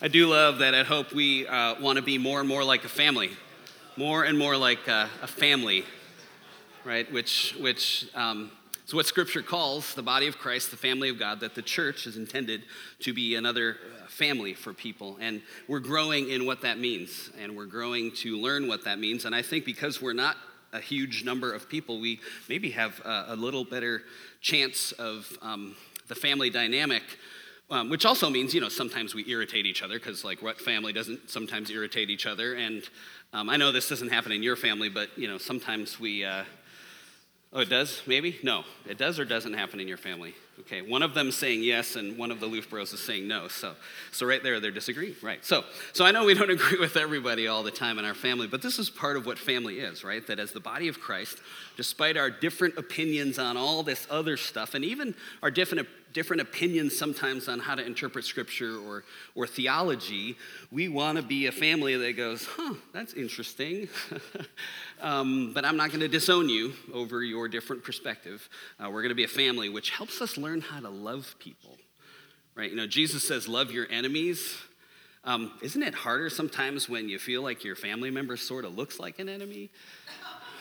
[0.00, 2.84] I do love that at Hope we uh, want to be more and more like
[2.84, 3.30] a family,
[3.96, 5.84] more and more like uh, a family,
[6.84, 7.12] right?
[7.12, 8.52] Which, which um,
[8.86, 12.06] is what Scripture calls the body of Christ, the family of God, that the church
[12.06, 12.62] is intended
[13.00, 15.18] to be another uh, family for people.
[15.20, 19.24] And we're growing in what that means, and we're growing to learn what that means.
[19.24, 20.36] And I think because we're not
[20.72, 24.02] a huge number of people, we maybe have a, a little better
[24.42, 25.74] chance of um,
[26.06, 27.02] the family dynamic
[27.70, 30.92] um, which also means, you know, sometimes we irritate each other because, like, what family
[30.92, 32.54] doesn't sometimes irritate each other?
[32.54, 32.82] And
[33.32, 36.44] um, I know this doesn't happen in your family, but, you know, sometimes we, uh,
[37.52, 38.02] oh, it does?
[38.06, 38.38] Maybe?
[38.42, 38.64] No.
[38.88, 40.34] It does or doesn't happen in your family?
[40.60, 43.46] Okay, one of them saying yes, and one of the Loof Bros is saying no.
[43.46, 43.74] So,
[44.10, 45.14] so right there, they're disagreeing.
[45.22, 45.44] Right.
[45.44, 48.48] So, so I know we don't agree with everybody all the time in our family,
[48.48, 50.26] but this is part of what family is, right?
[50.26, 51.38] That as the body of Christ,
[51.76, 56.96] despite our different opinions on all this other stuff, and even our different different opinions
[56.96, 59.04] sometimes on how to interpret scripture or,
[59.34, 60.36] or theology,
[60.72, 63.88] we want to be a family that goes, huh, that's interesting.
[65.00, 68.48] um, but I'm not going to disown you over your different perspective.
[68.78, 71.76] Uh, we're going to be a family which helps us learn how to love people,
[72.54, 72.70] right?
[72.70, 74.56] You know, Jesus says, love your enemies.
[75.24, 78.98] Um, isn't it harder sometimes when you feel like your family member sort of looks
[78.98, 79.70] like an enemy?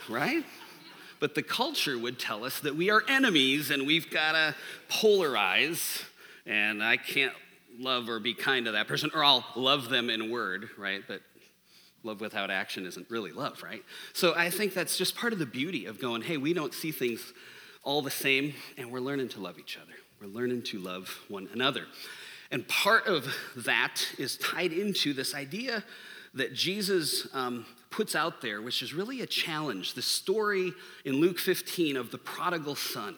[0.09, 0.45] Right?
[1.19, 4.55] but the culture would tell us that we are enemies and we've got to
[4.89, 6.03] polarize,
[6.45, 7.33] and I can't
[7.79, 11.03] love or be kind to that person, or I'll love them in word, right?
[11.07, 11.21] But
[12.03, 13.83] love without action isn't really love, right?
[14.13, 16.91] So I think that's just part of the beauty of going, hey, we don't see
[16.91, 17.33] things
[17.83, 19.93] all the same, and we're learning to love each other.
[20.19, 21.85] We're learning to love one another.
[22.51, 25.83] And part of that is tied into this idea
[26.33, 31.39] that Jesus um, puts out there, which is really a challenge the story in Luke
[31.39, 33.15] 15 of the prodigal son.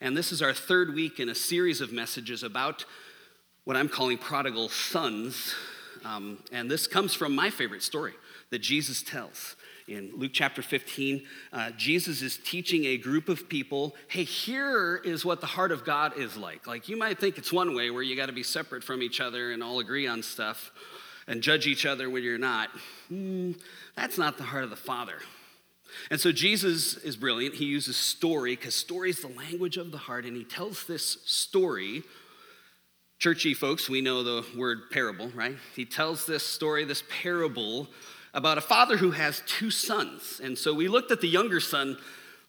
[0.00, 2.84] And this is our third week in a series of messages about
[3.64, 5.54] what I'm calling prodigal sons.
[6.04, 8.12] Um, and this comes from my favorite story
[8.50, 9.56] that Jesus tells.
[9.86, 15.24] In Luke chapter 15, uh, Jesus is teaching a group of people hey, here is
[15.24, 16.66] what the heart of God is like.
[16.66, 19.20] Like, you might think it's one way where you got to be separate from each
[19.20, 20.72] other and all agree on stuff
[21.26, 22.70] and judge each other when you're not.
[23.12, 23.58] Mm,
[23.96, 25.18] that's not the heart of the Father.
[26.10, 27.54] And so Jesus is brilliant.
[27.54, 31.18] He uses story because story is the language of the heart, and he tells this
[31.24, 32.02] story.
[33.24, 35.56] Churchy folks, we know the word parable, right?
[35.74, 37.88] He tells this story, this parable
[38.34, 40.42] about a father who has two sons.
[40.44, 41.96] And so we looked at the younger son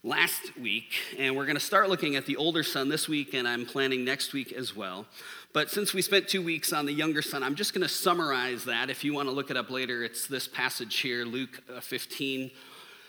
[0.03, 3.47] last week, and we're going to start looking at the older son this week, and
[3.47, 5.05] I'm planning next week as well.
[5.53, 8.65] But since we spent two weeks on the younger son, I'm just going to summarize
[8.65, 8.89] that.
[8.89, 12.51] If you want to look it up later, it's this passage here, Luke uh, 15.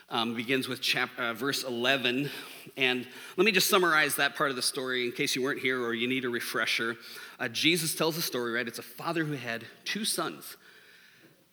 [0.08, 0.80] Um, begins with
[1.18, 2.30] uh, verse 11.
[2.76, 5.82] And let me just summarize that part of the story in case you weren't here
[5.82, 6.96] or you need a refresher.
[7.40, 8.68] Uh, Jesus tells a story, right?
[8.68, 10.56] It's a father who had two sons.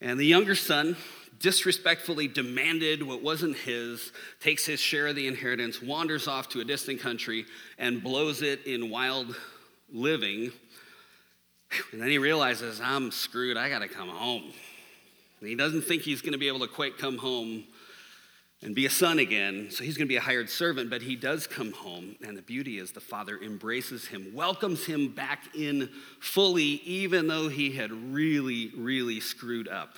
[0.02, 0.97] And the younger son
[1.40, 6.64] disrespectfully demanded what wasn't his, takes his share of the inheritance, wanders off to a
[6.64, 7.46] distant country,
[7.80, 9.35] and blows it in wild
[9.91, 10.52] living.
[11.91, 14.53] And then he realizes, I'm screwed, I gotta come home.
[15.40, 17.64] And he doesn't think he's gonna be able to quite come home
[18.63, 21.47] and be a son again, so he's gonna be a hired servant, but he does
[21.47, 22.16] come home.
[22.25, 27.50] And the beauty is the father embraces him, welcomes him back in fully, even though
[27.50, 29.97] he had really, really screwed up.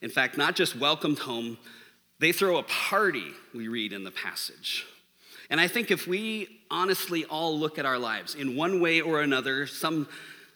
[0.00, 1.58] In fact, not just welcomed home,
[2.20, 4.86] they throw a party, we read in the passage.
[5.50, 9.20] And I think if we honestly all look at our lives in one way or
[9.20, 10.08] another, some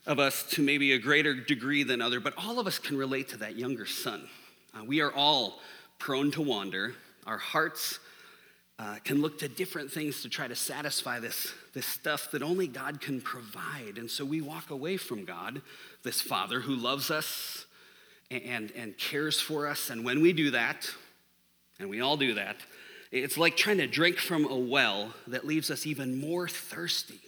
[0.07, 3.29] of us to maybe a greater degree than other, but all of us can relate
[3.29, 4.29] to that younger son.
[4.75, 5.61] Uh, we are all
[5.99, 6.95] prone to wander.
[7.29, 7.99] Our hearts
[8.79, 12.67] uh, can look to different things to try to satisfy this, this stuff that only
[12.67, 13.99] God can provide.
[13.99, 15.61] And so we walk away from God,
[16.05, 17.67] this Father who loves us
[18.31, 19.91] and, and cares for us.
[19.91, 20.91] And when we do that,
[21.79, 22.57] and we all do that,
[23.13, 27.21] it's like trying to drink from a well that leaves us even more thirsty.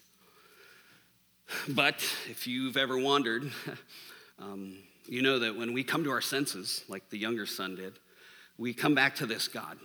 [1.68, 1.96] But
[2.30, 3.50] if you've ever wandered,
[4.38, 7.98] um, you know that when we come to our senses, like the younger son did,
[8.56, 9.78] we come back to this God.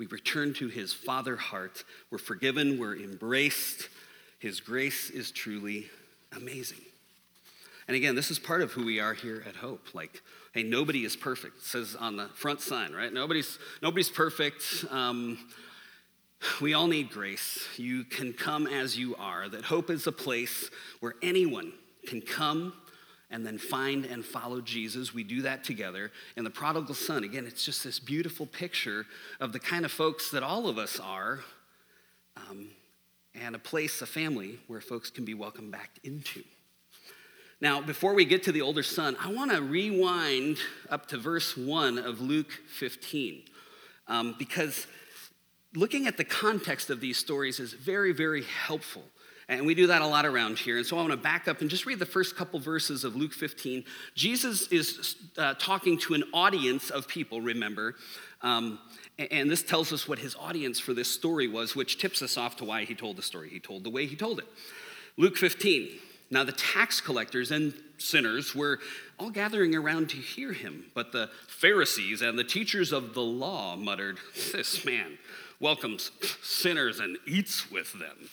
[0.00, 1.84] We return to his father heart.
[2.10, 3.90] We're forgiven, we're embraced.
[4.38, 5.90] His grace is truly
[6.34, 6.80] amazing.
[7.86, 9.88] And again, this is part of who we are here at Hope.
[9.92, 10.22] Like,
[10.54, 11.58] hey, nobody is perfect.
[11.58, 13.12] It says on the front sign, right?
[13.12, 14.86] Nobody's nobody's perfect.
[14.90, 15.36] Um,
[16.62, 17.68] we all need grace.
[17.76, 19.50] You can come as you are.
[19.50, 20.70] That hope is a place
[21.00, 21.74] where anyone
[22.06, 22.72] can come
[23.30, 25.14] and then find and follow Jesus.
[25.14, 26.10] We do that together.
[26.36, 29.06] And the prodigal son, again, it's just this beautiful picture
[29.38, 31.40] of the kind of folks that all of us are,
[32.36, 32.68] um,
[33.34, 36.42] and a place, a family, where folks can be welcomed back into.
[37.60, 40.56] Now, before we get to the older son, I want to rewind
[40.88, 43.42] up to verse 1 of Luke 15.
[44.08, 44.86] Um, because
[45.74, 49.04] looking at the context of these stories is very, very helpful.
[49.50, 50.78] And we do that a lot around here.
[50.78, 53.16] And so I want to back up and just read the first couple verses of
[53.16, 53.84] Luke 15.
[54.14, 57.96] Jesus is uh, talking to an audience of people, remember.
[58.42, 58.78] Um,
[59.18, 62.58] and this tells us what his audience for this story was, which tips us off
[62.58, 63.50] to why he told the story.
[63.50, 64.46] He told the way he told it.
[65.16, 65.98] Luke 15.
[66.30, 68.78] Now the tax collectors and sinners were
[69.18, 73.74] all gathering around to hear him, but the Pharisees and the teachers of the law
[73.74, 74.18] muttered,
[74.52, 75.18] This man
[75.58, 78.30] welcomes sinners and eats with them.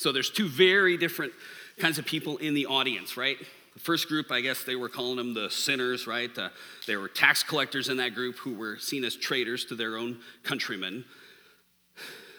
[0.00, 1.34] So there's two very different
[1.76, 3.36] kinds of people in the audience, right?
[3.74, 6.30] The first group, I guess they were calling them the sinners, right?
[6.38, 6.48] Uh,
[6.86, 10.20] they were tax collectors in that group who were seen as traitors to their own
[10.42, 11.04] countrymen.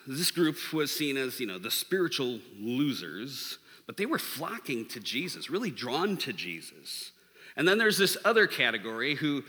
[0.07, 4.99] This group was seen as, you know, the spiritual losers, but they were flocking to
[4.99, 7.11] Jesus, really drawn to Jesus.
[7.55, 9.43] And then there's this other category who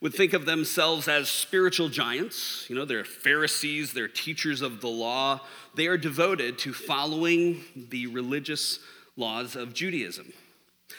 [0.00, 2.66] would think of themselves as spiritual giants.
[2.68, 5.40] You know, they're Pharisees, they're teachers of the law.
[5.74, 8.78] They are devoted to following the religious
[9.16, 10.32] laws of Judaism.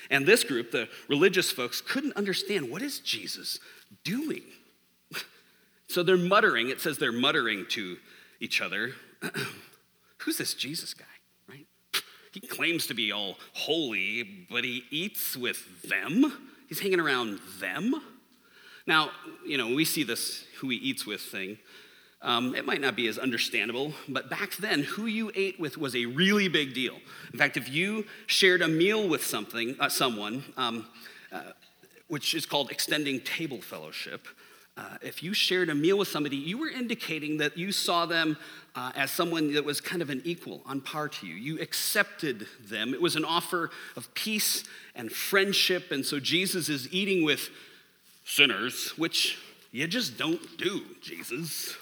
[0.09, 3.59] And this group, the religious folks, couldn't understand what is Jesus
[4.03, 4.43] doing?
[5.87, 7.97] so they're muttering, it says they're muttering to
[8.39, 8.91] each other.
[10.19, 11.05] Who's this Jesus guy,
[11.47, 11.67] right?
[12.31, 16.51] He claims to be all holy, but he eats with them.
[16.67, 17.95] He's hanging around them.
[18.89, 19.11] Now,
[19.45, 21.59] you know, we see this who he eats with thing.
[22.23, 25.95] Um, it might not be as understandable, but back then, who you ate with was
[25.95, 26.95] a really big deal.
[27.31, 30.87] In fact, if you shared a meal with something, uh, someone, um,
[31.31, 31.51] uh,
[32.07, 34.25] which is called extending table fellowship,
[34.75, 38.37] uh, if you shared a meal with somebody, you were indicating that you saw them
[38.73, 41.35] uh, as someone that was kind of an equal, on par to you.
[41.35, 42.95] You accepted them.
[42.95, 44.63] It was an offer of peace
[44.95, 45.91] and friendship.
[45.91, 47.51] And so Jesus is eating with
[48.29, 49.37] sinners, which
[49.71, 51.75] you just don't do, Jesus.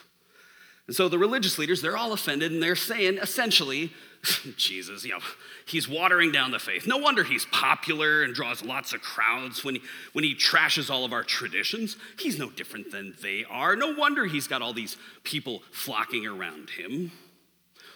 [0.88, 3.92] And so the religious leaders, they're all offended and they're saying essentially,
[4.58, 5.20] Jesus, you know,
[5.66, 6.88] he's watering down the faith.
[6.88, 9.82] No wonder he's popular and draws lots of crowds when he,
[10.14, 11.98] when he trashes all of our traditions.
[12.18, 13.76] He's no different than they are.
[13.76, 17.12] No wonder he's got all these people flocking around him.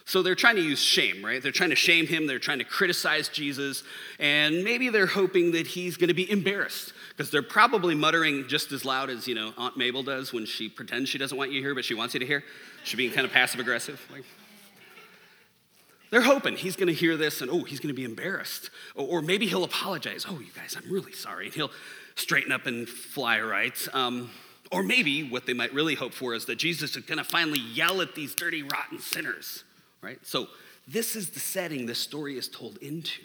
[0.04, 1.42] So they're trying to use shame, right?
[1.42, 3.84] They're trying to shame him, they're trying to criticize Jesus,
[4.18, 8.72] and maybe they're hoping that he's going to be embarrassed because they're probably muttering just
[8.72, 11.60] as loud as, you know, Aunt Mabel does when she pretends she doesn't want you
[11.60, 12.42] to hear, but she wants you to hear.
[12.82, 14.04] She's being kind of passive aggressive.
[14.10, 14.24] Like,
[16.10, 18.70] they're hoping he's going to hear this and, oh, he's going to be embarrassed.
[18.96, 20.26] Or, or, maybe he'll apologize.
[20.28, 21.46] Oh, you guys, I'm really sorry.
[21.46, 21.70] And he'll
[22.16, 23.88] straighten up and fly right.
[23.92, 24.28] Um,
[24.72, 27.60] or maybe what they might really hope for is that Jesus is going to finally
[27.60, 29.62] yell at these dirty, rotten sinners
[30.02, 30.18] right?
[30.26, 30.48] So,
[30.88, 33.22] this is the setting this story is told into.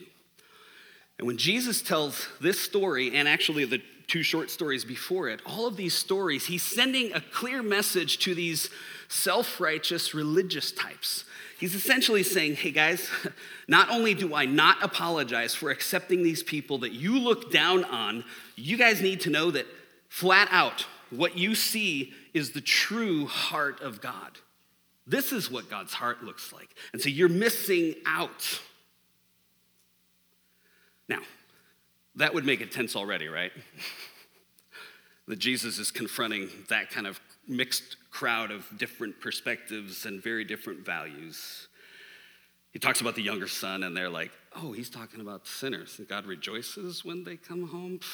[1.17, 5.65] And when Jesus tells this story, and actually the two short stories before it, all
[5.67, 8.69] of these stories, he's sending a clear message to these
[9.07, 11.25] self righteous religious types.
[11.59, 13.09] He's essentially saying, hey guys,
[13.67, 18.23] not only do I not apologize for accepting these people that you look down on,
[18.55, 19.65] you guys need to know that
[20.09, 24.37] flat out, what you see is the true heart of God.
[25.07, 26.69] This is what God's heart looks like.
[26.91, 28.61] And so you're missing out.
[31.07, 31.19] Now,
[32.15, 33.51] that would make it tense already, right?
[35.27, 40.85] that Jesus is confronting that kind of mixed crowd of different perspectives and very different
[40.85, 41.67] values.
[42.71, 46.07] He talks about the younger son, and they're like, oh, he's talking about sinners, and
[46.07, 47.99] God rejoices when they come home.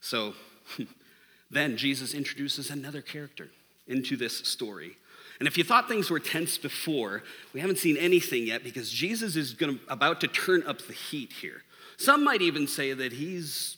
[0.00, 0.34] So
[1.50, 3.50] then Jesus introduces another character
[3.88, 4.96] into this story
[5.38, 9.36] and if you thought things were tense before, we haven't seen anything yet because Jesus
[9.36, 11.62] is gonna, about to turn up the heat here.
[11.96, 13.76] Some might even say that he's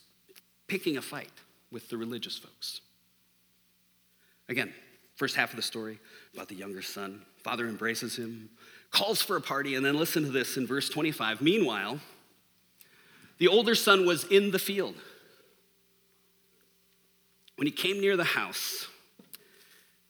[0.66, 1.32] picking a fight
[1.70, 2.80] with the religious folks.
[4.48, 4.72] Again,
[5.16, 5.98] first half of the story
[6.34, 7.22] about the younger son.
[7.42, 8.50] Father embraces him,
[8.90, 11.40] calls for a party, and then listen to this in verse 25.
[11.40, 12.00] Meanwhile,
[13.38, 14.94] the older son was in the field.
[17.56, 18.88] When he came near the house,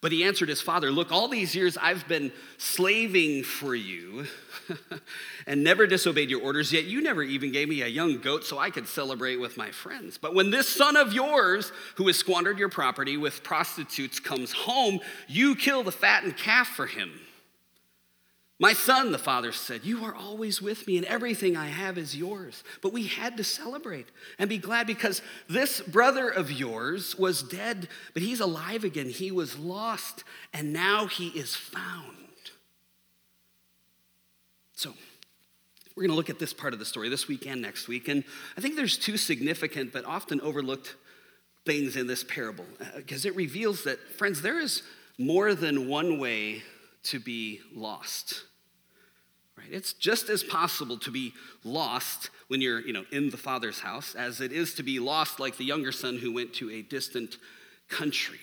[0.00, 4.26] But he answered his father, Look, all these years I've been slaving for you
[5.46, 8.58] and never disobeyed your orders, yet you never even gave me a young goat so
[8.58, 10.18] I could celebrate with my friends.
[10.18, 15.00] But when this son of yours, who has squandered your property with prostitutes, comes home,
[15.28, 17.10] you kill the fattened calf for him.
[18.60, 22.16] My son, the father said, You are always with me, and everything I have is
[22.16, 22.62] yours.
[22.82, 24.06] But we had to celebrate
[24.38, 29.08] and be glad because this brother of yours was dead, but he's alive again.
[29.08, 32.14] He was lost, and now he is found.
[34.76, 34.94] So,
[35.96, 38.06] we're going to look at this part of the story this week and next week.
[38.06, 38.22] And
[38.56, 40.94] I think there's two significant but often overlooked
[41.66, 44.82] things in this parable because uh, it reveals that, friends, there is
[45.18, 46.62] more than one way
[47.04, 48.44] to be lost.
[49.56, 49.68] Right?
[49.70, 51.32] It's just as possible to be
[51.62, 55.38] lost when you're, you know, in the father's house as it is to be lost
[55.38, 57.36] like the younger son who went to a distant
[57.88, 58.40] country.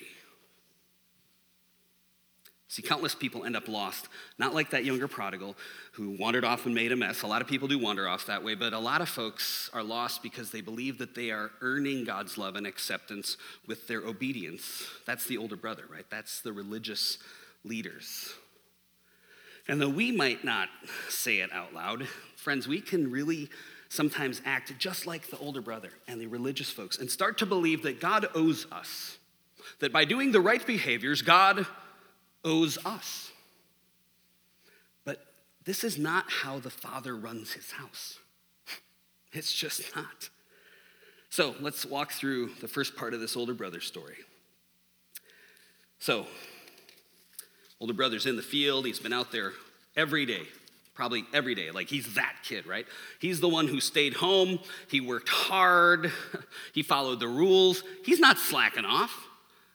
[2.71, 5.57] See, countless people end up lost, not like that younger prodigal
[5.91, 7.21] who wandered off and made a mess.
[7.21, 9.83] A lot of people do wander off that way, but a lot of folks are
[9.83, 13.35] lost because they believe that they are earning God's love and acceptance
[13.67, 14.85] with their obedience.
[15.05, 16.05] That's the older brother, right?
[16.09, 17.17] That's the religious
[17.65, 18.33] leaders.
[19.71, 20.67] And though we might not
[21.07, 23.47] say it out loud, friends, we can really
[23.87, 27.81] sometimes act just like the older brother and the religious folks and start to believe
[27.83, 29.17] that God owes us.
[29.79, 31.65] That by doing the right behaviors, God
[32.43, 33.31] owes us.
[35.05, 35.25] But
[35.63, 38.19] this is not how the Father runs his house.
[39.31, 40.29] It's just not.
[41.29, 44.17] So let's walk through the first part of this older brother story.
[45.99, 46.25] So,
[47.81, 48.85] Older brother's in the field.
[48.85, 49.53] He's been out there
[49.97, 50.43] every day,
[50.93, 51.71] probably every day.
[51.71, 52.85] Like he's that kid, right?
[53.19, 54.59] He's the one who stayed home.
[54.87, 56.11] He worked hard.
[56.73, 57.83] he followed the rules.
[58.05, 59.27] He's not slacking off.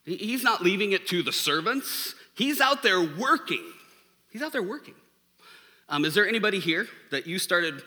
[0.05, 2.15] He's not leaving it to the servants.
[2.37, 3.65] He's out there working.
[4.31, 4.95] He's out there working.
[5.89, 7.83] Um, is there anybody here that you started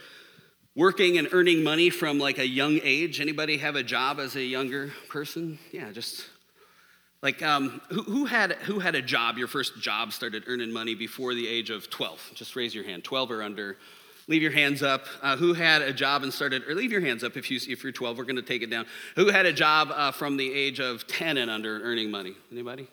[0.76, 3.22] working and earning money from like a young age?
[3.22, 5.60] Anybody have a job as a younger person?
[5.72, 6.26] Yeah, just
[7.22, 10.96] like, um, who, who, had, who had a job, your first job started earning money
[10.96, 12.32] before the age of 12?
[12.34, 13.78] Just raise your hand, 12 or under.
[14.28, 15.06] Leave your hands up.
[15.22, 17.84] Uh, who had a job and started, or leave your hands up if, you, if
[17.84, 18.86] you're 12, we're gonna take it down.
[19.16, 22.36] Who had a job uh, from the age of 10 and under earning money?
[22.52, 22.88] Anybody?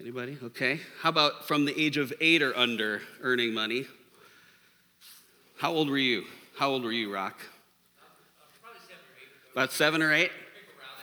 [0.00, 0.38] Anybody?
[0.42, 0.80] Okay.
[1.00, 3.86] How about from the age of eight or under earning money?
[5.58, 6.24] How old were you?
[6.58, 7.40] How old were you, Rock?
[9.52, 10.30] About seven or eight?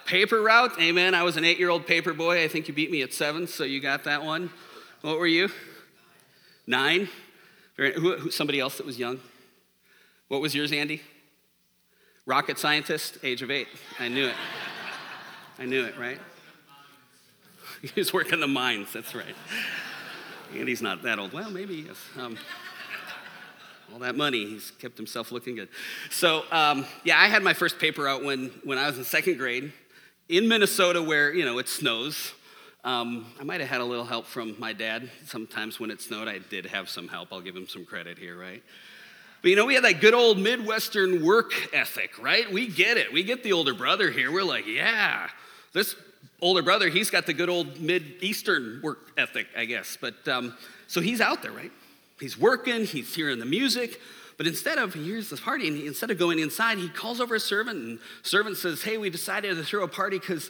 [0.06, 1.16] Paper route, amen.
[1.16, 2.44] I was an eight year old paper boy.
[2.44, 4.50] I think you beat me at seven, so you got that one.
[5.02, 5.50] What were you?
[6.68, 7.10] Nine?
[8.30, 9.20] Somebody else that was young?
[10.28, 11.02] What was yours, Andy?
[12.26, 13.68] Rocket scientist, age of eight.
[14.00, 14.36] I knew it.
[15.58, 16.20] I knew it, right?
[17.82, 19.36] He was working the mines, that's right.
[20.56, 21.34] Andy's not that old.
[21.34, 21.98] Well, maybe he is.
[22.16, 22.38] Um,
[23.92, 25.70] all that money, he's kept himself looking good.
[26.12, 29.40] So, um, yeah, I had my first paper out when, when I was in second
[29.40, 29.74] grade
[30.32, 32.32] in Minnesota where, you know, it snows.
[32.86, 35.12] Um, I might have had a little help from my dad.
[35.26, 37.34] Sometimes when it snowed, I did have some help.
[37.34, 38.64] I'll give him some credit here, right?
[39.42, 42.50] But you know, we had that good old Midwestern work ethic, right?
[42.52, 43.12] We get it.
[43.12, 44.32] We get the older brother here.
[44.32, 45.28] We're like, yeah,
[45.74, 45.96] this
[46.40, 49.98] older brother, he's got the good old Mid-Eastern work ethic, I guess.
[50.00, 50.56] But um,
[50.88, 51.72] so he's out there, right?
[52.22, 54.00] He's working, he's hearing the music.
[54.42, 57.36] But instead of, he hears this party, and instead of going inside, he calls over
[57.36, 60.50] a servant, and servant says, Hey, we decided to throw a party because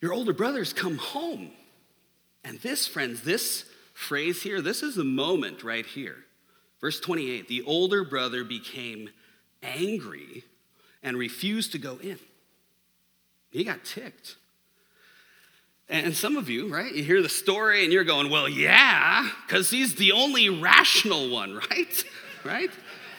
[0.00, 1.50] your older brother's come home.
[2.44, 6.14] And this, friends, this phrase here, this is the moment right here.
[6.80, 9.10] Verse 28 the older brother became
[9.64, 10.44] angry
[11.02, 12.20] and refused to go in.
[13.50, 14.36] He got ticked.
[15.88, 19.70] And some of you, right, you hear the story and you're going, well, yeah, because
[19.70, 22.04] he's the only rational one, right?
[22.44, 22.70] right?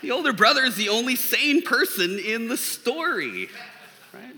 [0.04, 3.48] The older brother is the only sane person in the story,
[4.14, 4.36] right?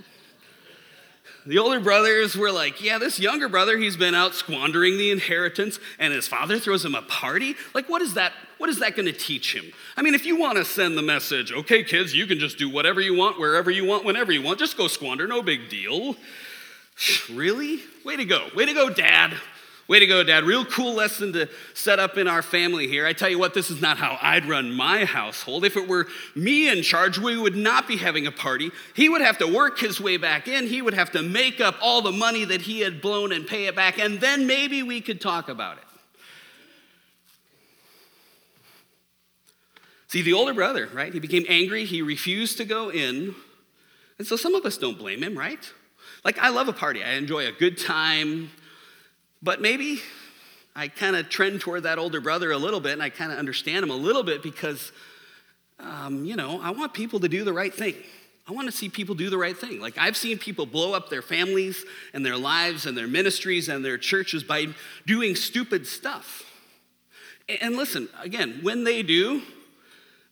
[1.47, 5.79] The older brothers were like, yeah, this younger brother, he's been out squandering the inheritance,
[5.97, 7.55] and his father throws him a party.
[7.73, 8.33] Like, what is that?
[8.59, 9.65] What is that going to teach him?
[9.97, 12.69] I mean, if you want to send the message, okay, kids, you can just do
[12.69, 16.15] whatever you want, wherever you want, whenever you want, just go squander, no big deal.
[17.33, 17.81] Really?
[18.05, 18.47] Way to go.
[18.55, 19.35] Way to go, dad.
[19.87, 20.45] Way to go, Dad.
[20.45, 23.05] Real cool lesson to set up in our family here.
[23.05, 25.63] I tell you what, this is not how I'd run my household.
[25.63, 28.71] If it were me in charge, we would not be having a party.
[28.95, 31.75] He would have to work his way back in, he would have to make up
[31.83, 35.01] all the money that he had blown and pay it back, and then maybe we
[35.01, 35.83] could talk about it.
[40.07, 41.13] See, the older brother, right?
[41.13, 43.35] He became angry, he refused to go in.
[44.17, 45.71] And so some of us don't blame him, right?
[46.23, 48.49] Like, I love a party, I enjoy a good time.
[49.45, 50.01] But maybe
[50.75, 53.37] I kind of trend toward that older brother a little bit and I kind of
[53.37, 54.91] understand him a little bit because,
[55.79, 57.93] um, you know, I want people to do the right thing.
[58.47, 59.79] I want to see people do the right thing.
[59.79, 63.85] Like, I've seen people blow up their families and their lives and their ministries and
[63.85, 64.67] their churches by
[65.05, 66.43] doing stupid stuff.
[67.61, 69.43] And listen, again, when they do,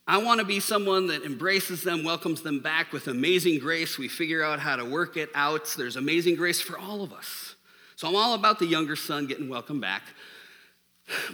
[0.08, 4.00] I want to be someone that embraces them, welcomes them back with amazing grace.
[4.00, 5.72] We figure out how to work it out.
[5.78, 7.54] There's amazing grace for all of us.
[7.96, 10.04] So I'm all about the younger son getting welcome back.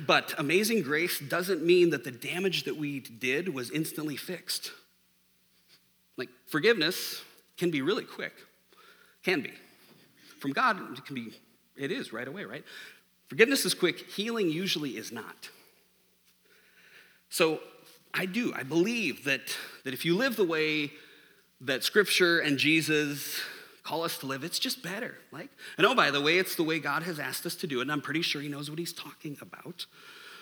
[0.06, 4.72] But amazing grace doesn't mean that the damage that we did was instantly fixed.
[6.18, 7.22] Like forgiveness
[7.58, 8.34] can be really quick.
[9.24, 9.54] Can be.
[10.40, 11.34] From God, it can be,
[11.78, 12.64] it is right away, right?
[13.28, 15.50] Forgiveness is quick, healing usually is not.
[17.30, 17.60] So
[18.14, 19.42] I do, I believe that,
[19.84, 20.92] that if you live the way
[21.62, 23.40] that Scripture and Jesus
[23.90, 25.16] call us to live, it's just better.
[25.32, 27.80] Like, and oh, by the way, it's the way God has asked us to do
[27.80, 29.88] it, and I'm pretty sure He knows what He's talking about.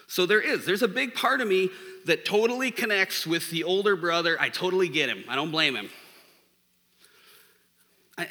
[0.05, 0.65] So there is.
[0.65, 1.69] There's a big part of me
[2.05, 4.35] that totally connects with the older brother.
[4.37, 5.23] I totally get him.
[5.27, 5.89] I don't blame him.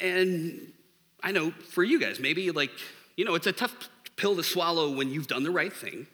[0.01, 0.73] And
[1.23, 2.71] I know for you guys, maybe like,
[3.17, 3.75] you know, it's a tough
[4.17, 6.07] pill to swallow when you've done the right thing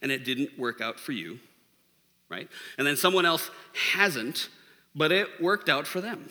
[0.00, 1.40] and it didn't work out for you,
[2.28, 2.48] right?
[2.78, 3.50] And then someone else
[3.92, 4.48] hasn't,
[4.94, 6.30] but it worked out for them.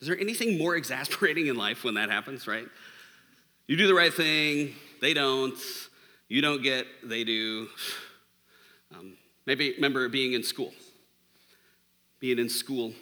[0.00, 2.66] Is there anything more exasperating in life when that happens, right?
[3.66, 5.58] You do the right thing, they don't
[6.28, 7.68] you don't get, they do.
[8.94, 9.14] Um,
[9.46, 10.72] maybe remember being in school.
[12.20, 12.92] Being in school.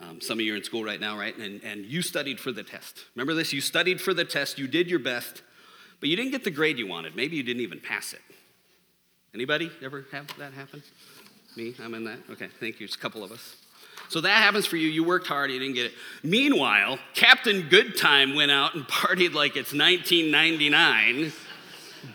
[0.00, 1.36] Um, some of you are in school right now, right?
[1.36, 3.04] And, and you studied for the test.
[3.16, 3.52] Remember this?
[3.52, 5.42] You studied for the test, you did your best,
[5.98, 7.16] but you didn't get the grade you wanted.
[7.16, 8.20] Maybe you didn't even pass it.
[9.34, 10.82] Anybody ever have that happen?
[11.56, 11.74] Me?
[11.82, 12.18] I'm in that?
[12.30, 12.84] Okay, thank you.
[12.84, 13.56] It's a couple of us.
[14.08, 14.88] So that happens for you.
[14.88, 15.92] You worked hard, you didn't get it.
[16.22, 21.32] Meanwhile, Captain Goodtime went out and partied like it's 1999,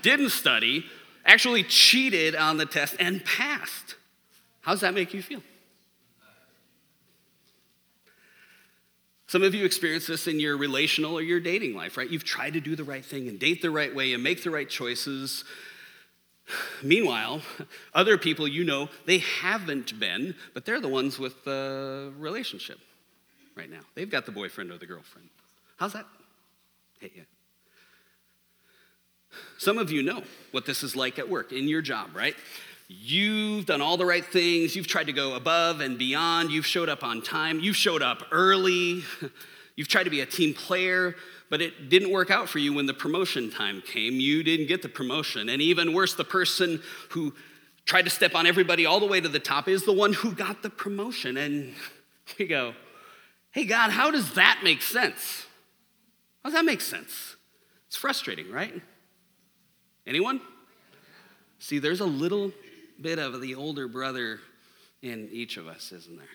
[0.01, 0.85] didn't study,
[1.25, 3.95] actually cheated on the test and passed.
[4.61, 5.41] How does that make you feel?
[9.29, 12.09] Some of you experience this in your relational or your dating life, right?
[12.09, 14.49] You've tried to do the right thing and date the right way and make the
[14.49, 15.43] right choices,
[16.83, 17.41] Meanwhile,
[17.93, 22.79] other people you know, they haven't been, but they're the ones with the relationship
[23.55, 23.81] right now.
[23.95, 25.29] They've got the boyfriend or the girlfriend.
[25.77, 26.05] How's that
[26.99, 27.23] hit you?
[29.57, 32.35] Some of you know what this is like at work, in your job, right?
[32.87, 34.75] You've done all the right things.
[34.75, 36.51] You've tried to go above and beyond.
[36.51, 37.59] You've showed up on time.
[37.59, 39.03] You've showed up early.
[39.75, 41.15] You've tried to be a team player
[41.49, 44.19] but it didn't work out for you when the promotion time came.
[44.19, 45.49] You didn't get the promotion.
[45.49, 47.33] And even worse, the person who
[47.85, 50.31] tried to step on everybody all the way to the top is the one who
[50.31, 51.37] got the promotion.
[51.37, 51.73] And
[52.39, 52.73] we go,
[53.51, 55.47] hey, God, how does that make sense?
[56.43, 57.35] How does that make sense?
[57.87, 58.79] It's frustrating, right?
[60.05, 60.41] Anyone?
[61.57, 62.51] See, there's a little
[63.01, 64.39] bit of the older brother
[65.01, 66.27] in each of us, isn't there?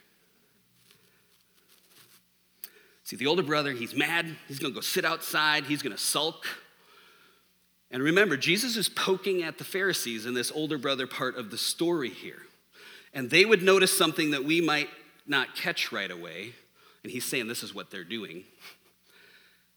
[3.05, 4.35] See, the older brother, he's mad.
[4.49, 5.64] He's going to go sit outside.
[5.64, 6.47] He's going to sulk.
[7.90, 11.59] And remember, Jesus is poking at the Pharisees in this older brother part of the
[11.59, 12.43] story here.
[13.12, 14.88] And they would notice something that we might
[15.27, 16.55] not catch right away.
[17.03, 18.45] And he's saying this is what they're doing.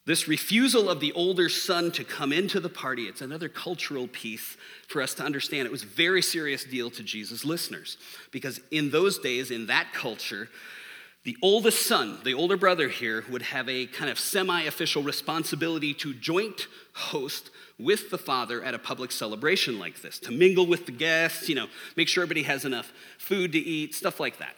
[0.06, 4.56] This refusal of the older son to come into the party, it's another cultural piece
[4.88, 5.66] for us to understand.
[5.66, 7.98] It was a very serious deal to Jesus' listeners.
[8.32, 10.48] Because in those days, in that culture,
[11.28, 15.94] the oldest son, the older brother here, would have a kind of semi official responsibility
[15.94, 20.86] to joint host with the father at a public celebration like this, to mingle with
[20.86, 24.56] the guests, you know, make sure everybody has enough food to eat, stuff like that.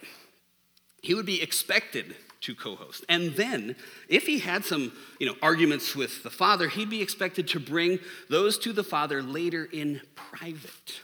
[1.02, 3.04] He would be expected to co-host.
[3.08, 3.74] And then,
[4.08, 7.98] if he had some, you know, arguments with the father, he'd be expected to bring
[8.28, 11.00] those to the father later in private.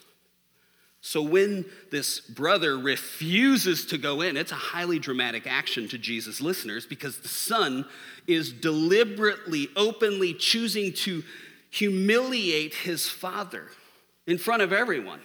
[1.07, 6.41] So when this brother refuses to go in, it's a highly dramatic action to Jesus'
[6.41, 7.87] listeners because the son
[8.27, 11.23] is deliberately, openly choosing to
[11.71, 13.69] humiliate his father
[14.27, 15.21] in front of everyone.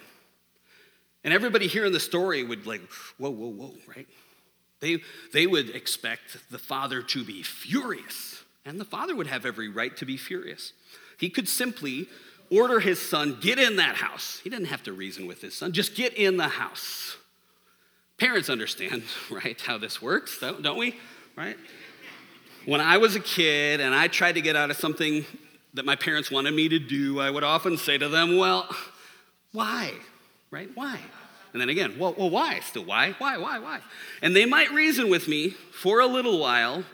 [1.24, 2.82] And everybody hearing the story would like,
[3.18, 4.06] whoa, whoa, whoa, right?
[4.78, 5.00] They,
[5.32, 8.44] they would expect the father to be furious.
[8.64, 10.74] And the father would have every right to be furious.
[11.18, 12.06] He could simply
[12.52, 14.40] order his son, get in that house.
[14.44, 17.16] He didn't have to reason with his son, just get in the house.
[18.18, 20.96] Parents understand, right, how this works, don't, we?
[21.36, 21.56] Right?
[22.66, 25.24] When I was a kid and I tried to get out of something
[25.74, 28.68] that my parents wanted me to do, I would often say to them, Well,
[29.52, 29.92] why?
[30.50, 30.70] Right?
[30.74, 31.00] Why?
[31.52, 32.60] And then again, well, well, why?
[32.60, 33.14] Still, why?
[33.18, 33.36] Why?
[33.36, 33.58] Why?
[33.58, 33.80] Why?
[34.22, 36.84] And they might reason with me for a little while,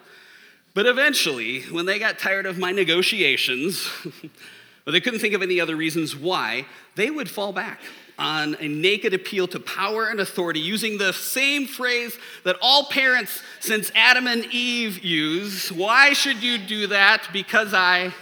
[0.74, 3.88] But eventually, when they got tired of my negotiations,
[4.84, 7.80] but they couldn't think of any other reasons why, they would fall back
[8.18, 13.42] on a naked appeal to power and authority using the same phrase that all parents
[13.60, 15.70] since Adam and Eve use.
[15.70, 17.28] Why should you do that?
[17.32, 18.12] Because I.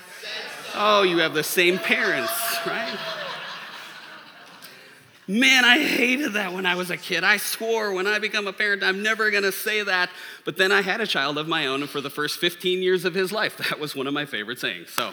[0.74, 2.32] Oh, you have the same parents,
[2.66, 2.98] right?
[5.28, 7.24] Man, I hated that when I was a kid.
[7.24, 10.10] I swore when I become a parent, I'm never gonna say that.
[10.44, 13.04] But then I had a child of my own, and for the first 15 years
[13.06, 14.90] of his life, that was one of my favorite sayings.
[14.90, 15.12] So.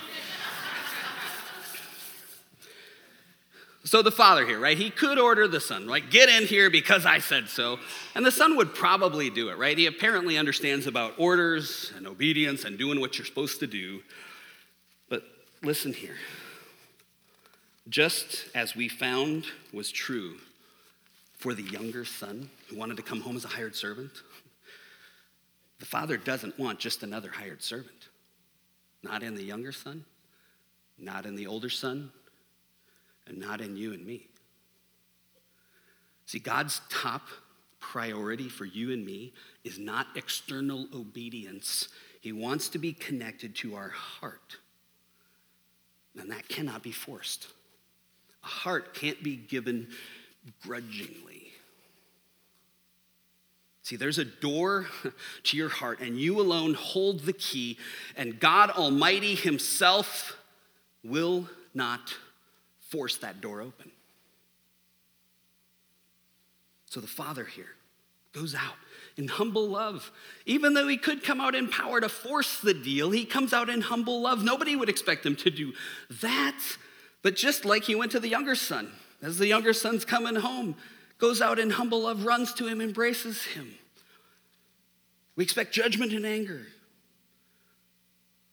[3.85, 4.77] So the father here, right?
[4.77, 6.09] He could order the son, right?
[6.09, 7.79] Get in here because I said so.
[8.15, 9.77] And the son would probably do it, right?
[9.77, 14.01] He apparently understands about orders and obedience and doing what you're supposed to do.
[15.09, 15.23] But
[15.61, 16.15] listen here
[17.89, 20.37] just as we found was true
[21.37, 24.11] for the younger son who wanted to come home as a hired servant,
[25.79, 28.07] the father doesn't want just another hired servant.
[29.01, 30.05] Not in the younger son,
[30.97, 32.11] not in the older son,
[33.27, 34.27] and not in you and me.
[36.25, 37.27] See, God's top
[37.79, 39.33] priority for you and me
[39.63, 41.89] is not external obedience.
[42.21, 44.57] He wants to be connected to our heart.
[46.19, 47.47] And that cannot be forced.
[48.43, 49.87] A heart can't be given
[50.61, 51.51] grudgingly.
[53.83, 54.87] See, there's a door
[55.43, 57.77] to your heart, and you alone hold the key,
[58.15, 60.37] and God Almighty Himself
[61.03, 62.15] will not
[62.93, 63.89] force that door open.
[66.85, 67.71] So the Father here
[68.33, 68.75] goes out
[69.17, 70.11] in humble love.
[70.45, 73.67] Even though he could come out in power to force the deal, he comes out
[73.67, 74.43] in humble love.
[74.43, 75.73] Nobody would expect him to do
[76.21, 76.59] that.
[77.23, 78.91] But just like he went to the younger son,
[79.23, 80.75] as the younger son's coming home,
[81.17, 83.73] goes out in humble love, runs to him, embraces him.
[85.35, 86.67] We expect judgment and anger.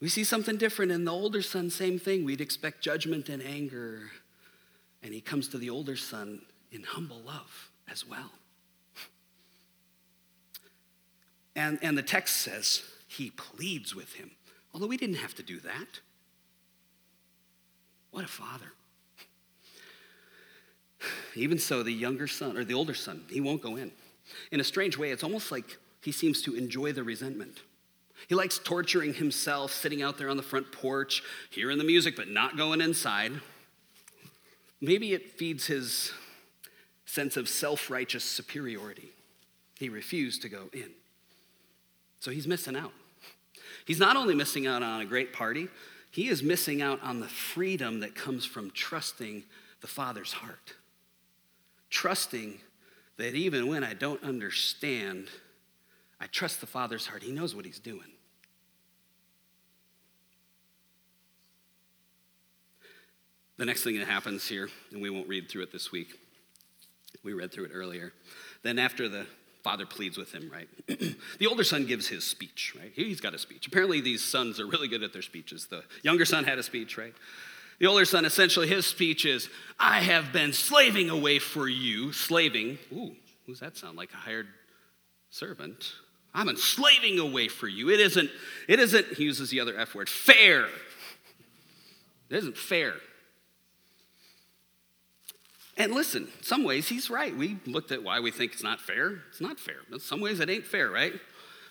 [0.00, 2.24] We see something different in the older son, same thing.
[2.24, 4.10] We'd expect judgment and anger.
[5.02, 8.30] And he comes to the older son in humble love as well.
[11.56, 14.30] And, and the text says he pleads with him,
[14.72, 16.00] although we didn't have to do that.
[18.10, 18.72] What a father.
[21.34, 23.90] Even so, the younger son, or the older son, he won't go in.
[24.52, 27.60] In a strange way, it's almost like he seems to enjoy the resentment.
[28.28, 32.28] He likes torturing himself, sitting out there on the front porch, hearing the music, but
[32.28, 33.32] not going inside.
[34.80, 36.12] Maybe it feeds his
[37.04, 39.10] sense of self righteous superiority.
[39.78, 40.90] He refused to go in.
[42.20, 42.92] So he's missing out.
[43.86, 45.68] He's not only missing out on a great party,
[46.10, 49.44] he is missing out on the freedom that comes from trusting
[49.80, 50.74] the Father's heart.
[51.88, 52.60] Trusting
[53.16, 55.28] that even when I don't understand,
[56.20, 57.22] I trust the Father's heart.
[57.22, 58.12] He knows what He's doing.
[63.60, 66.18] The next thing that happens here, and we won't read through it this week,
[67.22, 68.14] we read through it earlier.
[68.62, 69.26] Then, after the
[69.62, 70.66] father pleads with him, right?
[71.38, 72.90] the older son gives his speech, right?
[72.94, 73.66] He's got a speech.
[73.66, 75.66] Apparently, these sons are really good at their speeches.
[75.66, 77.12] The younger son had a speech, right?
[77.80, 82.14] The older son, essentially, his speech is, I have been slaving away for you.
[82.14, 82.78] Slaving.
[82.90, 84.10] Ooh, who's that sound like?
[84.14, 84.48] A hired
[85.28, 85.92] servant.
[86.32, 87.90] I'm enslaving away for you.
[87.90, 88.30] It isn't,
[88.68, 90.64] it isn't, he uses the other F word, fair.
[92.30, 92.94] It isn't fair.
[95.76, 97.34] And listen, some ways he's right.
[97.34, 99.20] We looked at why we think it's not fair.
[99.30, 99.76] It's not fair.
[99.90, 101.14] In some ways it ain't fair, right?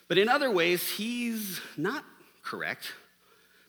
[0.08, 2.04] But in other ways, he's not
[2.44, 2.94] correct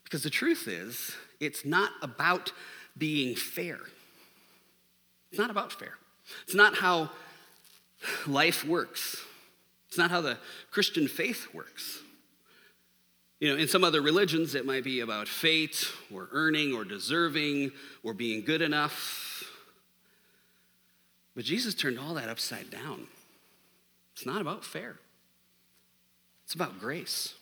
[0.04, 2.52] because the truth is, it's not about
[2.96, 3.78] being fair.
[5.30, 5.94] It's not about fair.
[6.44, 7.10] It's not how
[8.26, 9.22] life works.
[9.88, 10.38] It's not how the
[10.70, 11.98] Christian faith works.
[13.38, 17.72] You know, in some other religions, it might be about fate or earning or deserving
[18.02, 19.29] or being good enough
[21.40, 23.06] but Jesus turned all that upside down.
[24.12, 24.98] It's not about fair,
[26.44, 27.32] it's about grace.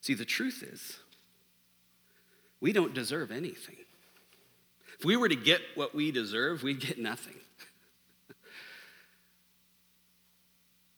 [0.00, 1.00] See, the truth is,
[2.62, 3.76] we don't deserve anything.
[4.98, 7.36] If we were to get what we deserve, we'd get nothing.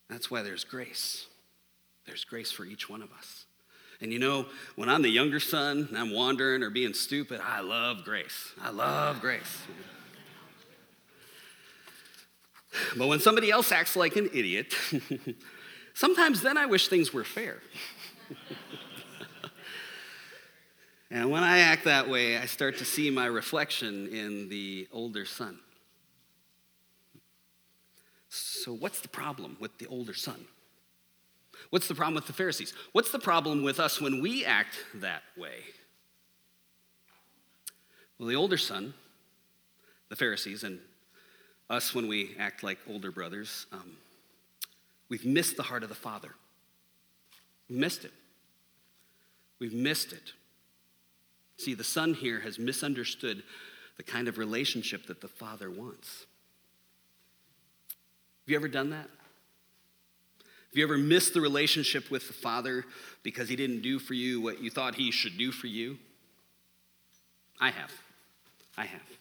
[0.09, 1.27] That's why there's grace.
[2.07, 3.47] There's grace for each one of us.
[4.01, 7.63] And you know, when I'm the younger son and I'm wandering or being stupid, I
[7.63, 8.53] love grace.
[8.63, 9.65] I love grace.
[12.97, 14.75] But when somebody else acts like an idiot,
[15.95, 17.59] sometimes then I wish things were fair.
[21.11, 25.25] and when I act that way, I start to see my reflection in the older
[25.25, 25.59] son.
[28.29, 30.45] So, what's the problem with the older son?
[31.71, 32.73] What's the problem with the Pharisees?
[32.93, 35.65] What's the problem with us when we act that way?
[38.19, 38.95] Well, the older son,
[40.09, 40.79] the Pharisees, and
[41.71, 43.93] us when we act like older brothers, um,
[45.09, 46.35] we've missed the heart of the Father.
[47.69, 48.13] We've missed it.
[49.61, 50.33] We've missed it.
[51.57, 53.45] See, the son here has misunderstood
[53.97, 56.27] the kind of relationship that the Father wants.
[58.41, 59.09] Have you ever done that?
[60.71, 62.85] Have you ever missed the relationship with the Father
[63.23, 65.99] because He didn't do for you what you thought He should do for you?
[67.61, 67.93] I have.
[68.77, 69.20] I have.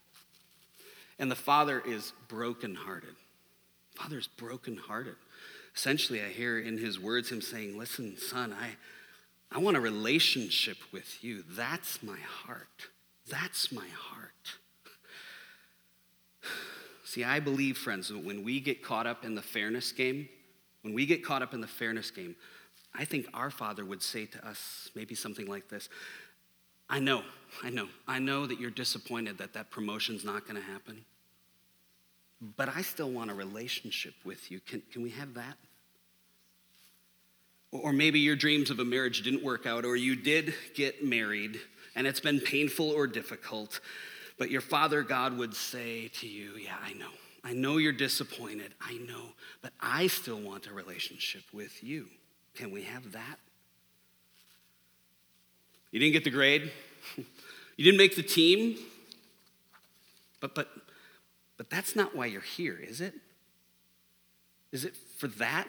[1.19, 3.15] And the Father is brokenhearted.
[3.93, 5.15] Father is brokenhearted.
[5.75, 8.77] Essentially, I hear in His words Him saying, Listen, son, I,
[9.51, 11.43] I want a relationship with you.
[11.49, 12.88] That's my heart.
[13.29, 14.55] That's my heart.
[17.03, 20.29] See, I believe, friends, that when we get caught up in the fairness game,
[20.84, 22.36] when we get caught up in the fairness game,
[22.95, 25.89] I think our Father would say to us maybe something like this
[26.89, 27.23] I know,
[27.63, 31.06] I know, I know that you're disappointed that that promotion's not going to happen,
[32.58, 34.60] but I still want a relationship with you.
[34.60, 35.58] Can, can we have that?
[37.71, 41.60] Or maybe your dreams of a marriage didn't work out, or you did get married
[41.95, 43.80] and it's been painful or difficult,
[44.38, 47.10] but your Father God would say to you, Yeah, I know.
[47.43, 48.73] I know you're disappointed.
[48.82, 49.23] I know.
[49.62, 52.08] But I still want a relationship with you.
[52.56, 53.39] Can we have that?
[55.91, 56.71] You didn't get the grade.
[57.17, 58.78] you didn't make the team.
[60.39, 60.69] But, but,
[61.58, 63.13] but that's not why you're here, is it?
[64.71, 65.67] Is it for that?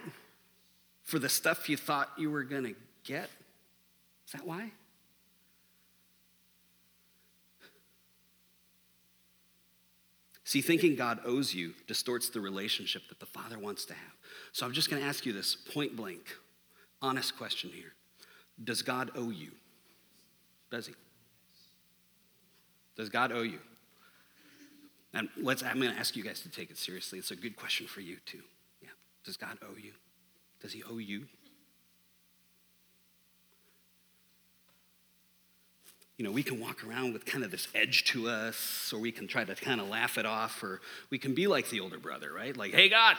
[1.02, 3.30] For the stuff you thought you were going to get?
[4.26, 4.70] Is that why?
[10.44, 14.12] See, thinking God owes you distorts the relationship that the Father wants to have.
[14.50, 16.36] So I'm just going to ask you this point blank,
[17.00, 17.92] honest question here.
[18.62, 19.52] Does God owe you?
[20.70, 20.94] Does he?
[22.96, 23.58] Does God owe you?
[25.12, 27.18] And let's, I'm going to ask you guys to take it seriously.
[27.18, 28.42] It's a good question for you, too.
[28.80, 28.90] Yeah.
[29.24, 29.92] Does God owe you?
[30.60, 31.26] Does he owe you?
[36.20, 39.10] you know, we can walk around with kind of this edge to us, or we
[39.10, 41.98] can try to kind of laugh it off, or we can be like the older
[41.98, 42.54] brother, right?
[42.54, 43.16] Like, hey, God,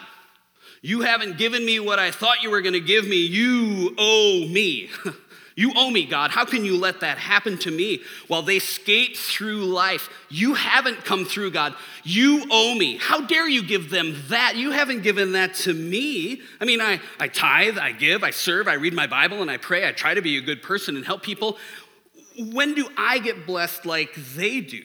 [0.84, 3.26] you haven't given me what I thought you were going to give me.
[3.26, 4.92] You owe me.
[5.62, 6.32] you owe me, God.
[6.32, 10.10] How can you let that happen to me while they skate through life?
[10.30, 11.76] You haven't come through, God.
[12.04, 12.97] You owe me.
[12.97, 14.56] How dare you give them that?
[14.56, 16.41] You haven't given that to me.
[16.60, 19.58] I mean, I, I tithe, I give, I serve, I read my Bible, and I
[19.58, 19.88] pray.
[19.88, 21.58] I try to be a good person and help people
[22.38, 24.84] when do I get blessed like they do?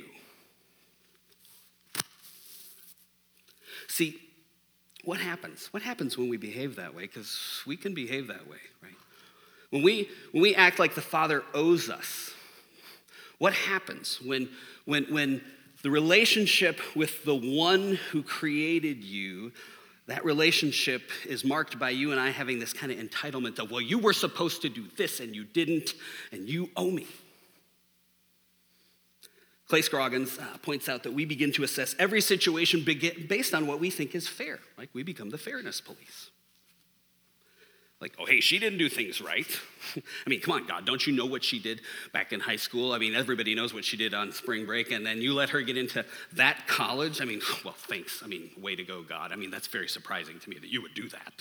[3.88, 4.20] See,
[5.04, 5.68] what happens?
[5.72, 7.02] What happens when we behave that way?
[7.02, 8.92] Because we can behave that way, right?
[9.70, 12.32] When we, when we act like the Father owes us,
[13.38, 14.48] what happens when,
[14.84, 15.42] when, when
[15.82, 19.52] the relationship with the one who created you,
[20.06, 23.80] that relationship is marked by you and I having this kind of entitlement of, well,
[23.80, 25.94] you were supposed to do this and you didn't,
[26.32, 27.06] and you owe me.
[29.68, 33.80] Clay Scroggins uh, points out that we begin to assess every situation based on what
[33.80, 34.60] we think is fair.
[34.78, 36.30] Like we become the fairness police.
[38.00, 39.46] Like, oh, hey, she didn't do things right.
[39.96, 41.80] I mean, come on, God, don't you know what she did
[42.12, 42.92] back in high school?
[42.92, 45.62] I mean, everybody knows what she did on spring break, and then you let her
[45.62, 46.04] get into
[46.34, 47.22] that college?
[47.22, 48.22] I mean, well, thanks.
[48.22, 49.32] I mean, way to go, God.
[49.32, 51.32] I mean, that's very surprising to me that you would do that.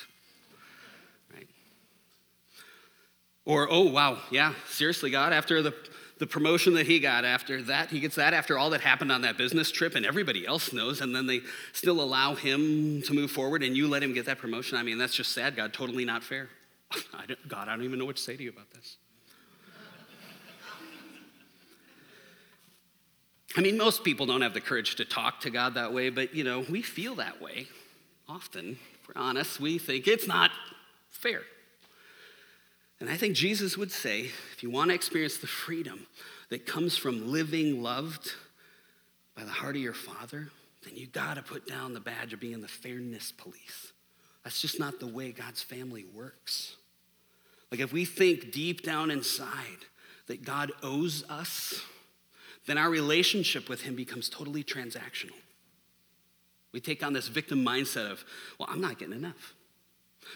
[1.34, 1.48] Right?
[3.44, 5.74] Or, oh, wow, yeah, seriously, God, after the
[6.17, 9.21] the promotion that he got after that, he gets that after all that happened on
[9.21, 11.41] that business trip, and everybody else knows, and then they
[11.73, 14.78] still allow him to move forward, and you let him get that promotion.
[14.78, 15.73] I mean, that's just sad, God.
[15.73, 16.49] Totally not fair.
[17.13, 18.97] I God, I don't even know what to say to you about this.
[23.58, 26.36] I mean, most people don't have the courage to talk to God that way, but
[26.36, 27.67] you know, we feel that way
[28.28, 28.78] often.
[29.01, 30.51] If we're honest, we think it's not
[31.10, 31.41] fair.
[32.99, 36.08] And I think Jesus would say if you want to experience the freedom
[36.49, 38.31] that comes from living loved
[39.36, 40.49] by the heart of your Father,
[40.84, 43.91] then you got to put down the badge of being the fairness police.
[44.43, 46.75] That's just not the way God's family works.
[47.71, 49.86] Like if we think deep down inside
[50.27, 51.81] that God owes us,
[52.67, 55.36] then our relationship with Him becomes totally transactional.
[56.71, 58.23] We take on this victim mindset of,
[58.60, 59.53] well, I'm not getting enough.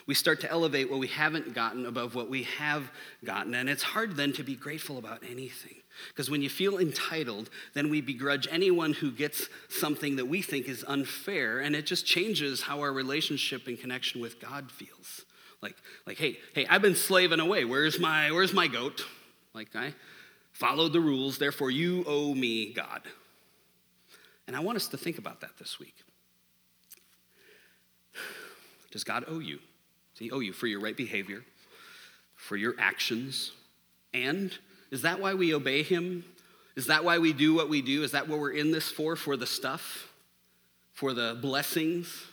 [0.07, 2.91] We start to elevate what we haven't gotten above what we have
[3.23, 3.53] gotten.
[3.53, 5.75] And it's hard then to be grateful about anything.
[6.09, 10.67] Because when you feel entitled, then we begrudge anyone who gets something that we think
[10.67, 11.59] is unfair.
[11.59, 15.25] And it just changes how our relationship and connection with God feels.
[15.61, 15.75] Like,
[16.05, 17.65] like, hey, hey, I've been slaving away.
[17.65, 19.05] Where's my, where's my goat?
[19.53, 19.93] Like, I
[20.51, 23.01] followed the rules, therefore you owe me God.
[24.47, 25.95] And I want us to think about that this week.
[28.91, 29.59] Does God owe you?
[30.19, 31.43] He owe oh, you for your right behavior,
[32.35, 33.53] for your actions?
[34.13, 34.55] And
[34.91, 36.25] is that why we obey Him?
[36.75, 38.03] Is that why we do what we do?
[38.03, 39.15] Is that what we're in this for?
[39.15, 40.11] For the stuff?
[40.93, 42.25] For the blessings?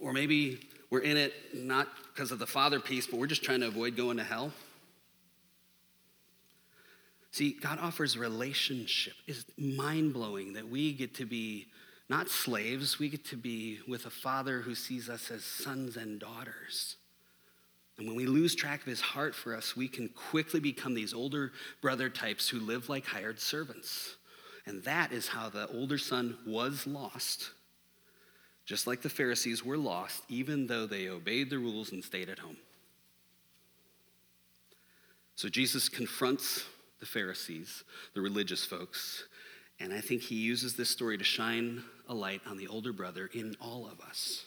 [0.00, 3.60] Or maybe we're in it not because of the Father piece, but we're just trying
[3.60, 4.52] to avoid going to hell?
[7.32, 9.14] See, God offers relationship.
[9.26, 11.68] It's mind blowing that we get to be
[12.10, 16.18] not slaves, we get to be with a father who sees us as sons and
[16.18, 16.96] daughters.
[17.96, 21.14] And when we lose track of his heart for us, we can quickly become these
[21.14, 24.16] older brother types who live like hired servants.
[24.66, 27.50] And that is how the older son was lost,
[28.64, 32.40] just like the Pharisees were lost, even though they obeyed the rules and stayed at
[32.40, 32.56] home.
[35.36, 36.64] So Jesus confronts
[36.98, 39.28] the Pharisees, the religious folks,
[39.80, 43.30] and I think he uses this story to shine a light on the older brother
[43.32, 44.44] in all of us.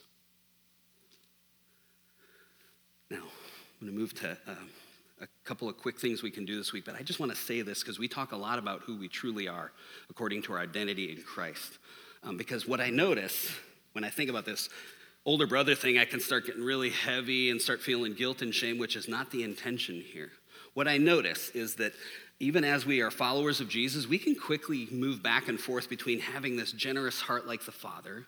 [3.10, 4.56] Now, I'm going to move to uh,
[5.22, 7.38] a couple of quick things we can do this week, but I just want to
[7.38, 9.72] say this because we talk a lot about who we truly are
[10.10, 11.80] according to our identity in Christ.
[12.24, 13.52] Um, because what I notice
[13.94, 14.70] when I think about this
[15.26, 18.78] older brother thing, I can start getting really heavy and start feeling guilt and shame,
[18.78, 20.32] which is not the intention here.
[20.74, 21.94] What I notice is that
[22.40, 26.20] even as we are followers of Jesus, we can quickly move back and forth between
[26.20, 28.26] having this generous heart like the Father,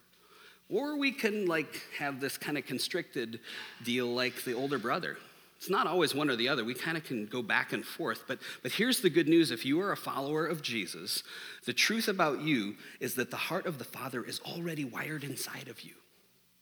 [0.69, 3.39] or we can like have this kind of constricted
[3.83, 5.17] deal like the older brother.
[5.57, 6.63] It's not always one or the other.
[6.63, 8.25] We kind of can go back and forth.
[8.27, 11.23] But, but here's the good news if you are a follower of Jesus,
[11.65, 15.67] the truth about you is that the heart of the Father is already wired inside
[15.67, 15.93] of you,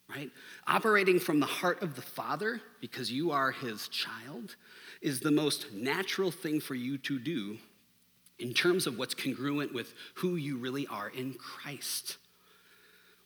[0.09, 0.29] right?
[0.67, 4.55] Operating from the heart of the Father, because you are his child,
[5.03, 7.57] is the most natural thing for you to do
[8.39, 12.17] in terms of what's congruent with who you really are in Christ.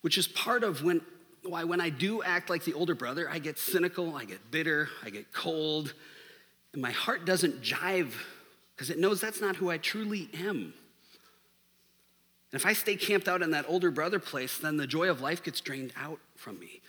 [0.02, 1.02] Which is part of when,
[1.44, 4.90] why when I do act like the older brother, I get cynical, I get bitter,
[5.04, 5.94] I get cold,
[6.74, 8.12] and my heart doesn't jive
[8.76, 10.74] because it knows that's not who I truly am.
[12.52, 15.22] And if I stay camped out in that older brother place, then the joy of
[15.22, 16.82] life gets drained out from me.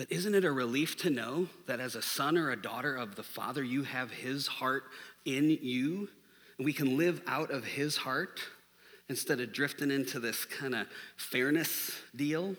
[0.00, 3.16] But isn't it a relief to know that as a son or a daughter of
[3.16, 4.84] the Father, you have His heart
[5.26, 6.08] in you?
[6.56, 8.40] And we can live out of His heart
[9.10, 10.86] instead of drifting into this kind of
[11.18, 12.56] fairness deal?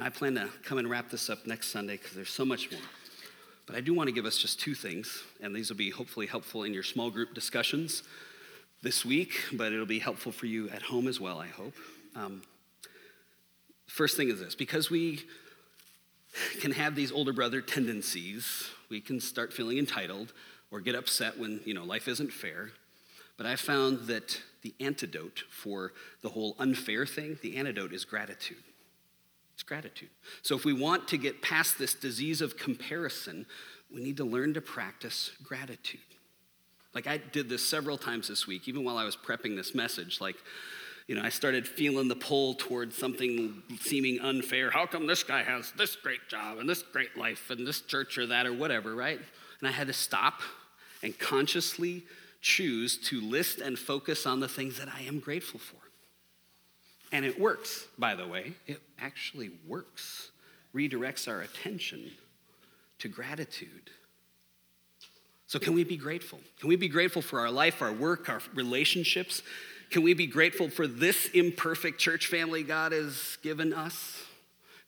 [0.00, 2.80] I plan to come and wrap this up next Sunday because there's so much more.
[3.66, 6.28] But I do want to give us just two things, and these will be hopefully
[6.28, 8.04] helpful in your small group discussions
[8.82, 11.74] this week, but it'll be helpful for you at home as well, I hope.
[12.14, 12.40] Um,
[13.96, 15.24] First thing is this because we
[16.60, 20.34] can have these older brother tendencies, we can start feeling entitled
[20.70, 22.72] or get upset when, you know, life isn't fair.
[23.38, 28.62] But I found that the antidote for the whole unfair thing, the antidote is gratitude.
[29.54, 30.10] It's gratitude.
[30.42, 33.46] So if we want to get past this disease of comparison,
[33.90, 36.00] we need to learn to practice gratitude.
[36.94, 40.20] Like I did this several times this week, even while I was prepping this message.
[40.20, 40.36] Like,
[41.06, 44.70] you know, I started feeling the pull towards something seeming unfair.
[44.70, 48.18] How come this guy has this great job and this great life and this church
[48.18, 49.20] or that or whatever, right?
[49.60, 50.40] And I had to stop
[51.02, 52.04] and consciously
[52.40, 55.76] choose to list and focus on the things that I am grateful for.
[57.12, 58.54] And it works, by the way.
[58.66, 60.30] It actually works.
[60.74, 62.10] Redirects our attention
[62.98, 63.90] to gratitude.
[65.46, 66.40] So, can we be grateful?
[66.58, 69.42] Can we be grateful for our life, our work, our relationships?
[69.90, 74.22] Can we be grateful for this imperfect church family God has given us?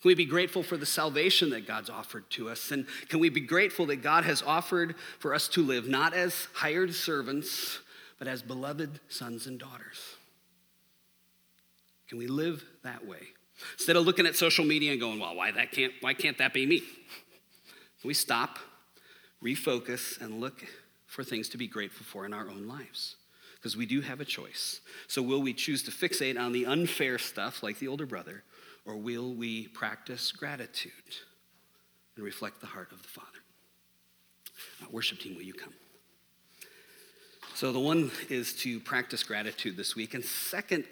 [0.00, 2.70] Can we be grateful for the salvation that God's offered to us?
[2.70, 6.46] And can we be grateful that God has offered for us to live not as
[6.54, 7.80] hired servants,
[8.18, 9.98] but as beloved sons and daughters?
[12.08, 13.20] Can we live that way?
[13.74, 16.54] Instead of looking at social media and going, well, why, that can't, why can't that
[16.54, 16.78] be me?
[16.78, 18.58] Can we stop,
[19.42, 20.64] refocus, and look
[21.06, 23.16] for things to be grateful for in our own lives?
[23.58, 24.80] Because we do have a choice.
[25.06, 28.44] So, will we choose to fixate on the unfair stuff like the older brother,
[28.84, 30.92] or will we practice gratitude
[32.16, 33.28] and reflect the heart of the Father?
[34.82, 35.74] Uh, worship team, will you come?
[37.54, 40.14] So, the one is to practice gratitude this week.
[40.14, 40.84] And second,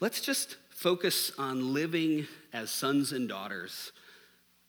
[0.00, 3.92] let's just focus on living as sons and daughters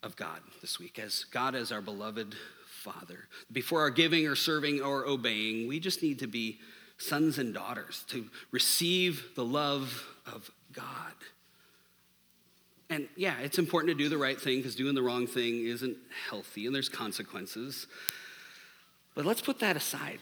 [0.01, 2.35] of God this week, as God as our beloved
[2.67, 3.27] Father.
[3.51, 6.59] Before our giving or serving or obeying, we just need to be
[7.03, 11.13] sons and daughters, to receive the love of God.
[12.89, 15.97] And yeah, it's important to do the right thing because doing the wrong thing isn't
[16.29, 17.87] healthy and there's consequences.
[19.15, 20.19] But let's put that aside.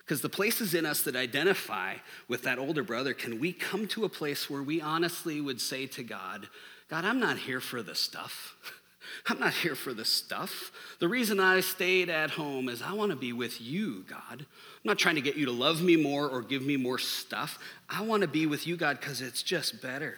[0.00, 1.94] Because the places in us that identify
[2.28, 5.86] with that older brother, can we come to a place where we honestly would say
[5.86, 6.48] to God,
[6.88, 8.56] God, I'm not here for the stuff.
[9.26, 10.72] I'm not here for the stuff.
[10.98, 14.40] The reason I stayed at home is I want to be with you, God.
[14.40, 14.46] I'm
[14.84, 17.58] not trying to get you to love me more or give me more stuff.
[17.88, 20.16] I want to be with you, God, because it's just better.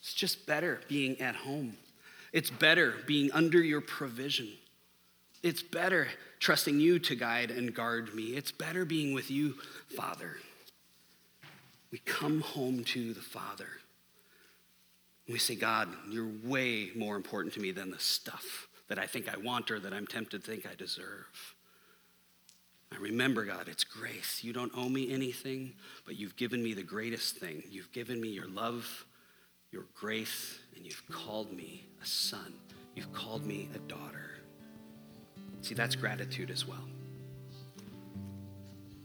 [0.00, 1.76] It's just better being at home.
[2.32, 4.48] It's better being under your provision.
[5.42, 6.08] It's better
[6.40, 8.36] trusting you to guide and guard me.
[8.36, 9.54] It's better being with you,
[9.96, 10.36] Father.
[11.90, 13.68] We come home to the Father.
[15.28, 19.28] We say, God, you're way more important to me than the stuff that I think
[19.32, 21.54] I want or that I'm tempted to think I deserve.
[22.90, 24.42] I remember, God, it's grace.
[24.42, 25.74] You don't owe me anything,
[26.06, 27.62] but you've given me the greatest thing.
[27.70, 29.04] You've given me your love,
[29.70, 32.54] your grace, and you've called me a son.
[32.96, 34.38] You've called me a daughter.
[35.60, 36.88] See, that's gratitude as well.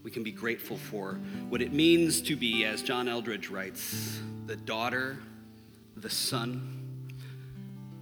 [0.02, 1.18] We can be grateful for
[1.50, 5.18] what it means to be, as John Eldredge writes, the daughter,
[6.04, 6.60] the son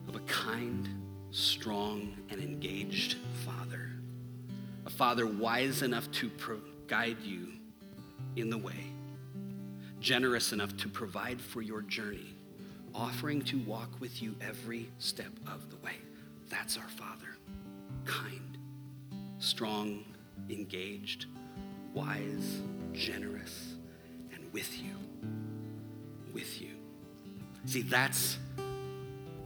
[0.08, 0.88] of a kind,
[1.30, 3.92] strong, and engaged father.
[4.86, 7.46] A father wise enough to pro- guide you
[8.34, 8.86] in the way,
[10.00, 12.34] generous enough to provide for your journey,
[12.92, 15.94] offering to walk with you every step of the way.
[16.48, 17.36] That's our Father.
[18.04, 18.58] Kind,
[19.38, 20.02] strong,
[20.50, 21.26] engaged,
[21.94, 23.74] wise, generous,
[24.32, 24.96] and with you.
[26.34, 26.71] With you.
[27.66, 28.38] See, that's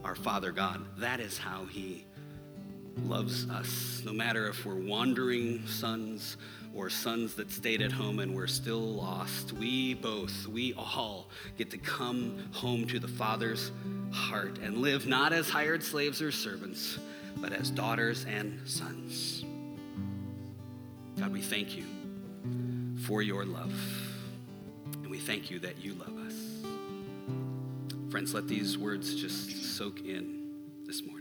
[0.05, 0.83] our Father God.
[0.99, 2.05] That is how He
[3.05, 4.03] loves us.
[4.05, 6.37] No matter if we're wandering sons
[6.75, 11.71] or sons that stayed at home and we're still lost, we both, we all get
[11.71, 13.71] to come home to the Father's
[14.13, 16.99] heart and live not as hired slaves or servants,
[17.37, 19.45] but as daughters and sons.
[21.19, 21.85] God, we thank you
[23.07, 23.75] for your love.
[25.03, 26.46] And we thank you that you love us.
[28.17, 30.41] Friends, let these words just soak in
[30.87, 31.16] this morning.